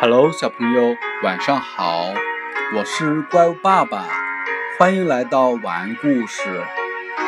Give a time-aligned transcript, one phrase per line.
[0.00, 2.12] Hello，小朋友，晚上好！
[2.74, 4.04] 我是怪物爸爸，
[4.78, 6.42] 欢迎来到晚安故事。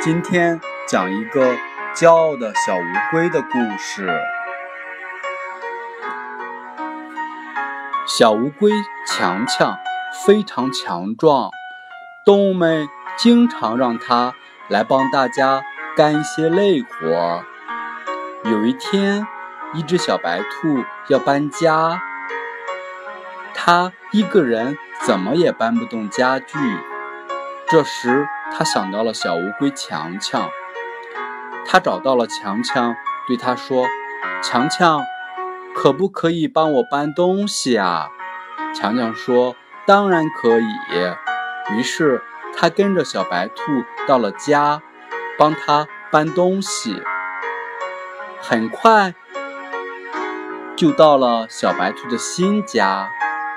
[0.00, 1.54] 今天讲一个
[1.94, 4.08] 骄傲的小乌龟的故事。
[8.06, 8.72] 小乌龟
[9.06, 9.76] 强强
[10.26, 11.50] 非常强壮，
[12.24, 12.88] 动物们
[13.18, 14.32] 经常让它
[14.68, 15.62] 来帮大家
[15.94, 17.44] 干一些累活。
[18.44, 19.24] 有一天，
[19.72, 22.02] 一只小白兔要搬家。
[23.54, 26.58] 它一个人怎么也搬不动家具。
[27.68, 30.50] 这时，它想到了小乌龟强强。
[31.64, 32.96] 它找到了强强，
[33.28, 33.86] 对他说
[34.42, 35.04] ：“强强，
[35.76, 38.08] 可不可以帮我搬东西啊？”
[38.74, 39.54] 强强说
[39.86, 40.64] ：“当然可以。”
[41.78, 42.20] 于是，
[42.56, 43.62] 他跟着小白兔
[44.08, 44.82] 到了家，
[45.38, 47.00] 帮他搬东西。
[48.44, 49.14] 很快，
[50.76, 53.08] 就到了小白兔的新家。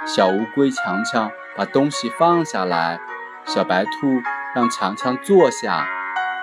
[0.06, 3.00] 小乌龟强强把东西放下来，
[3.46, 4.22] 小白兔
[4.54, 5.88] 让强强坐下，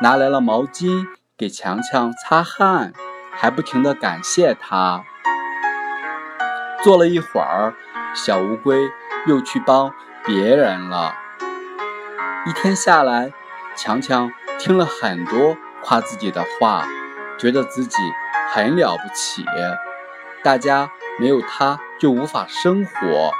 [0.00, 1.06] 拿来了毛巾
[1.38, 2.92] 给强强擦汗，
[3.30, 5.04] 还不停地感谢他。
[6.82, 7.74] 坐了一会儿，
[8.12, 8.90] 小乌龟
[9.28, 9.94] 又去帮
[10.26, 11.14] 别人了。
[12.44, 13.32] 一天下来，
[13.76, 16.84] 强强听了很多夸自己的话，
[17.38, 17.98] 觉得自己
[18.54, 19.46] 很了不起，
[20.44, 23.32] 大家没有它就无法生活。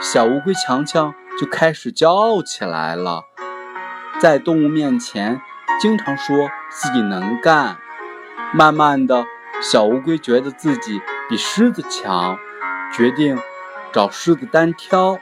[0.00, 3.24] 小乌龟强强就开始骄傲起来了，
[4.20, 5.40] 在动物面前
[5.80, 7.76] 经常说自己能干。
[8.52, 9.24] 慢慢的，
[9.60, 12.38] 小乌龟觉得自己比狮子强，
[12.92, 13.36] 决定
[13.92, 15.18] 找狮子单挑。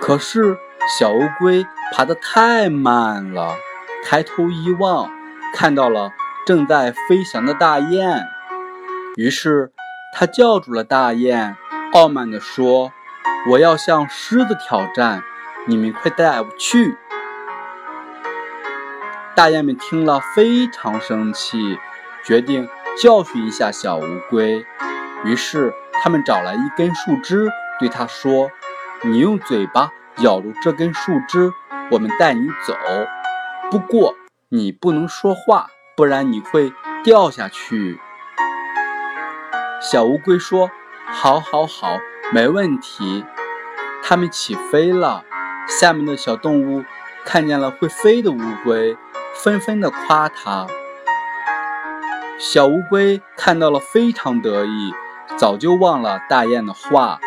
[0.00, 0.58] 可是
[0.98, 3.54] 小乌龟爬得太慢了，
[4.04, 5.08] 抬头一望，
[5.58, 6.12] 看到了
[6.44, 8.28] 正在飞翔的大雁，
[9.16, 9.72] 于是
[10.12, 11.56] 它叫住了大雁。
[11.94, 12.92] 傲慢地说
[13.48, 15.22] ：“我要向狮子挑战，
[15.66, 16.94] 你们快带我去！”
[19.34, 21.78] 大雁们听了非常生气，
[22.22, 22.68] 决定
[23.02, 24.62] 教训一下小乌龟。
[25.24, 25.72] 于是，
[26.02, 27.50] 他们找来一根树枝，
[27.80, 28.50] 对它说
[29.02, 31.50] ：“你用嘴巴咬住这根树枝，
[31.90, 32.76] 我们带你走。
[33.70, 34.14] 不过，
[34.48, 38.00] 你不能说话，不然你会掉下去。”
[39.82, 40.70] 小乌龟说。
[41.08, 41.98] 好，好，好，
[42.32, 43.24] 没问题。
[44.02, 45.24] 它们起飞了，
[45.68, 46.84] 下面的小动物
[47.24, 48.96] 看见了会飞的乌龟，
[49.32, 50.66] 纷纷的夸它。
[52.40, 54.92] 小乌龟看到了，非常得意，
[55.36, 57.20] 早就忘了大雁的话，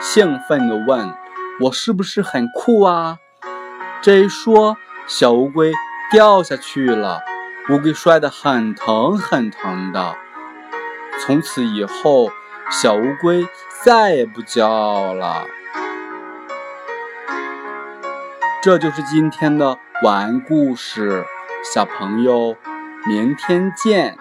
[0.00, 1.14] 兴奋地问
[1.60, 3.18] ：“我是不是很酷啊？”
[4.00, 5.74] 这一说，小乌龟
[6.10, 7.20] 掉下去了，
[7.70, 10.14] 乌龟摔得很疼很疼的。
[11.20, 12.30] 从此以后。
[12.70, 13.48] 小乌龟
[13.82, 15.46] 再也不骄傲了。
[18.62, 21.24] 这就是今天的晚安故事，
[21.64, 22.54] 小朋友，
[23.06, 24.18] 明天见。